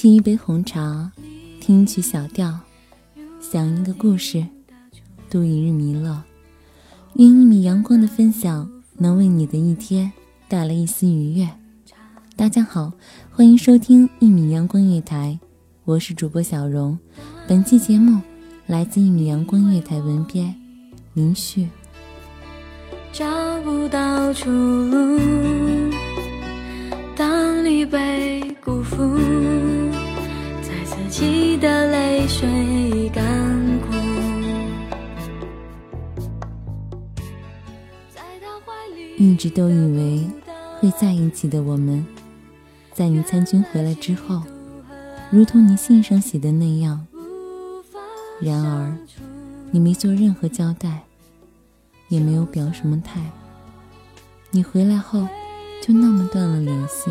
[0.00, 1.12] 沏一杯红茶，
[1.60, 2.58] 听一曲小调，
[3.38, 4.46] 讲一个故事，
[5.28, 6.22] 度一日弥勒。
[7.16, 10.10] 愿一米阳光的分享能为你的一天
[10.48, 11.46] 带来一丝愉悦。
[12.34, 12.90] 大家好，
[13.30, 15.38] 欢迎收听一米阳光月台，
[15.84, 16.98] 我是主播小荣。
[17.46, 18.22] 本期节目
[18.66, 20.54] 来自一米阳光月台文编
[21.12, 21.68] 林旭。
[23.12, 23.26] 找
[23.60, 25.20] 不到出路，
[27.14, 28.49] 当你被
[39.40, 40.28] 直都以为
[40.78, 42.04] 会在一起的我们，
[42.92, 44.42] 在你参军回来之后，
[45.30, 47.06] 如同你信上写的那样。
[48.38, 48.94] 然而，
[49.70, 51.04] 你没做任何交代，
[52.08, 53.18] 也没有表什么态。
[54.50, 55.26] 你回来后，
[55.80, 57.10] 就那么断了联系，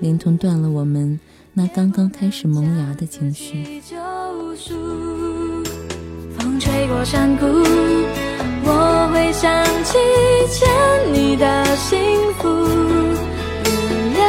[0.00, 1.20] 连同断了我们。
[1.52, 3.82] 那刚刚开始萌芽的情绪。
[6.38, 7.44] 风吹过山谷，
[8.70, 9.96] 我会想起
[10.50, 10.68] 欠
[11.12, 11.98] 你的幸
[12.34, 12.48] 福。
[13.64, 13.72] 原
[14.14, 14.20] 谅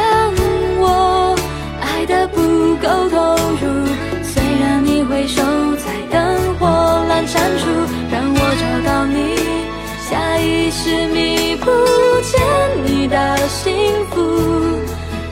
[0.80, 1.36] 我
[1.80, 2.40] 爱的不
[2.76, 3.62] 够投入，
[4.24, 5.42] 虽然你回首
[5.76, 6.66] 在灯火
[7.10, 7.62] 阑珊处，
[8.10, 9.18] 让我找到你，
[10.08, 11.70] 下意识弥补
[12.22, 12.40] 欠
[12.86, 13.70] 你的幸
[14.10, 14.16] 福。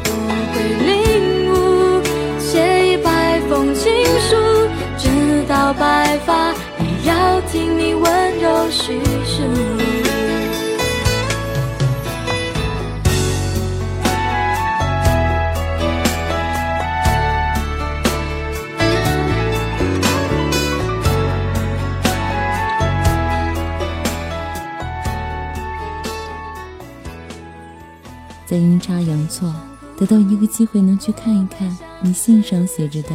[0.04, 0.12] 我
[0.52, 0.54] 会
[0.86, 0.92] 领
[1.50, 1.56] 悟，
[2.38, 3.08] 写一百。
[3.48, 4.36] 封情书，
[4.98, 5.08] 直
[5.48, 8.04] 到白发，也要听你温
[28.48, 29.54] 在阴差阳错
[29.98, 33.10] 得到一个机会，能去看一看你信上写着的。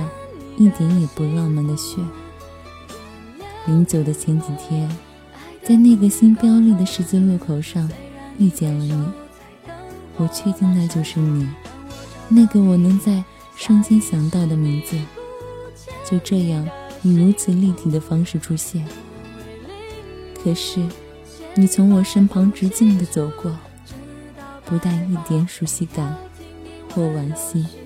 [0.58, 1.98] 一点也不浪漫的雪。
[3.66, 4.88] 临走的前几天，
[5.64, 7.90] 在那个新标立的十字路口上
[8.38, 9.08] 遇见了你。
[10.18, 11.50] 我确定那就是你，
[12.30, 13.24] 那个我能在
[13.56, 14.96] 瞬间想到的名字。
[16.06, 16.70] 就这样
[17.02, 18.86] 以如此立体的方式出现。
[20.44, 20.88] 可是，
[21.56, 23.58] 你从我身旁直径的走过，
[24.74, 26.18] 不带一点熟悉感
[26.90, 27.83] 或惋惜。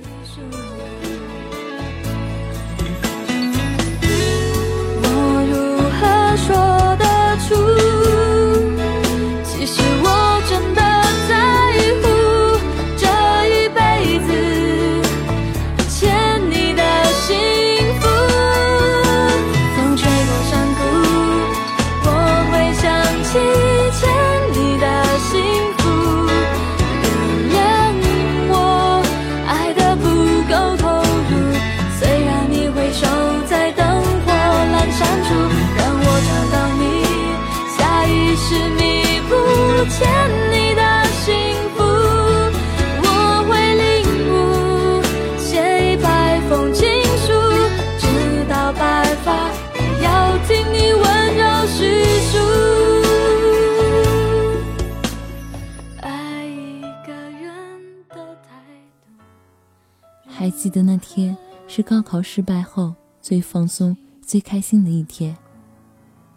[60.58, 61.38] 记得那天
[61.68, 65.38] 是高考失败后最放松、最开心的一天，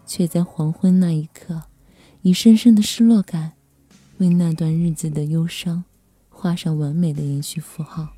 [0.05, 1.63] 却在黄昏那一刻，
[2.21, 3.53] 以深深的失落感，
[4.19, 5.83] 为那段日子的忧伤
[6.29, 8.09] 画上完美的延续符号。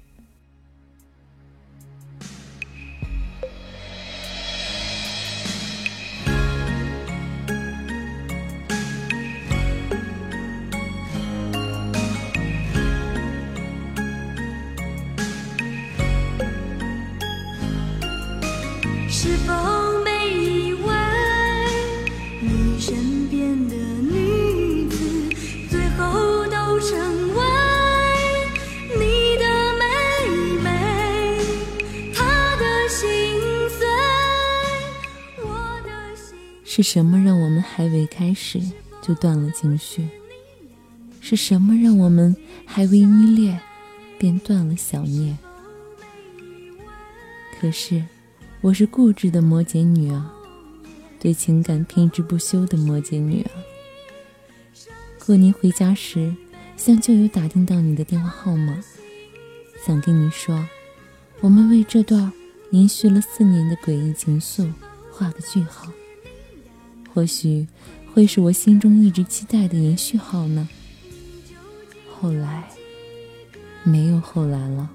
[36.75, 38.60] 是什么让我们还未开始
[39.00, 40.08] 就断了情绪？
[41.22, 42.36] 是什么让我们
[42.66, 43.60] 还未依恋
[44.18, 45.38] 便断了想念？
[47.60, 48.04] 可是，
[48.62, 50.34] 我是固执的摩羯女啊，
[51.20, 53.52] 对情感偏执不休的摩羯女啊。
[55.24, 56.36] 过年回家时，
[56.76, 58.84] 向旧友打听到你的电话号码，
[59.86, 60.68] 想跟你说，
[61.40, 62.34] 我们为这段
[62.72, 64.74] 延续了四年的诡异情愫
[65.12, 65.92] 画个句号。
[67.13, 67.68] 或许
[68.13, 70.68] 会是我心中一直期待的延续号呢。
[72.12, 72.68] 后来，
[73.83, 74.89] 没有后来了。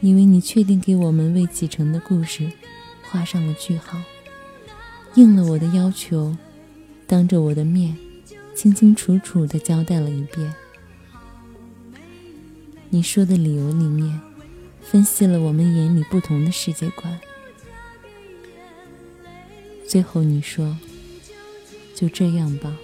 [0.00, 2.50] 因为你确定给我们未启程的故事
[3.02, 4.00] 画上了句号，
[5.14, 6.36] 应了我的要求，
[7.06, 7.96] 当着我的面，
[8.54, 10.54] 清清楚楚地交代了一遍。
[12.90, 14.20] 你说的理由里面，
[14.80, 17.18] 分析了我们眼里不同的世界观。
[19.88, 20.76] 最后你说，
[21.96, 22.76] 就这样吧。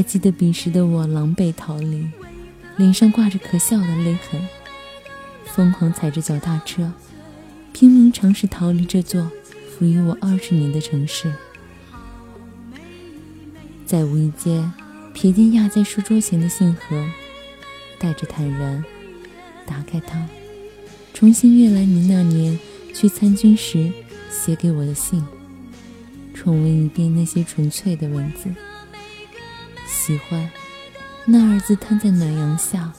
[0.00, 2.08] 还记得彼时的我狼狈逃离，
[2.78, 4.40] 脸上挂着可笑的泪痕，
[5.44, 6.90] 疯狂踩着脚踏车，
[7.74, 9.30] 拼命尝试逃离这座
[9.68, 11.30] 赋予我二十年的城市。
[13.84, 14.72] 在无意间
[15.14, 17.06] 瞥见压在书桌前的信盒，
[17.98, 18.82] 带着坦然
[19.66, 20.26] 打开它，
[21.12, 22.58] 重新阅来你那年
[22.94, 23.92] 去参军时
[24.30, 25.22] 写给我的信，
[26.32, 28.48] 重温一遍那些纯粹的文字。
[30.02, 30.50] 喜欢，
[31.26, 32.90] 那儿子摊在暖阳下，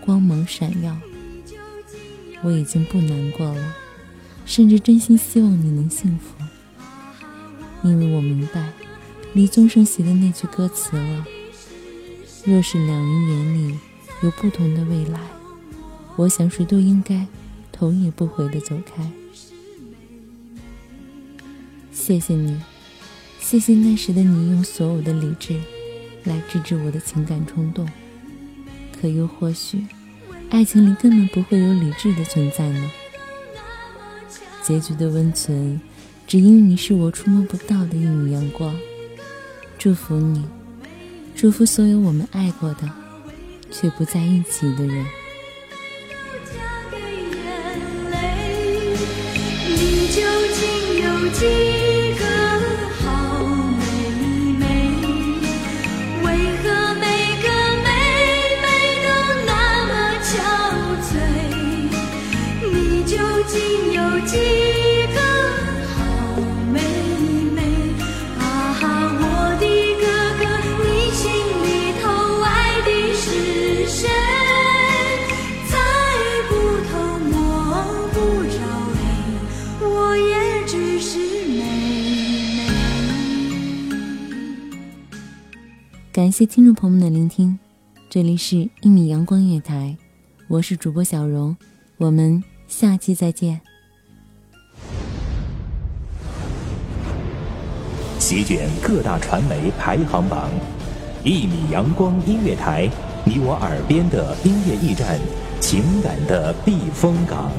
[0.00, 0.96] 光芒闪耀。
[2.42, 3.74] 我已经不难过了，
[4.46, 6.42] 甚至真心希望你能幸福，
[7.82, 8.72] 因为我明白
[9.34, 11.26] 李宗盛写的那句歌词了：
[12.46, 13.78] 若是两人眼里
[14.22, 15.20] 有不同的未来，
[16.16, 17.26] 我想谁都应该
[17.70, 19.12] 头也不回的走开。
[21.92, 22.58] 谢谢你，
[23.38, 25.60] 谢谢那时的你，用所有的理智。
[26.28, 27.88] 来制止我的情感冲动，
[29.00, 29.86] 可又或许，
[30.50, 32.90] 爱情里根本不会有理智的存在呢？
[34.62, 35.80] 结局的温存，
[36.26, 38.76] 只因你是我触摸不到的一缕阳光。
[39.78, 40.44] 祝福你，
[41.34, 42.90] 祝福所有我们爱过的，
[43.70, 45.06] 却不在一起的人。
[50.10, 51.67] 究竟有几？
[86.28, 87.58] 感谢听众朋友们的聆听，
[88.10, 89.96] 这里是《一米阳光月台》，
[90.46, 91.56] 我是主播小荣，
[91.96, 93.58] 我们下期再见。
[98.18, 100.50] 席卷各大传媒排行榜，
[101.26, 102.86] 《一米阳光音乐台》，
[103.24, 105.18] 你我耳边的音乐驿站，
[105.60, 107.50] 情感的避风港。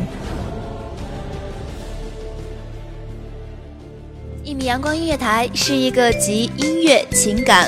[4.44, 7.68] 一米阳光音乐台是一个集音乐、情感、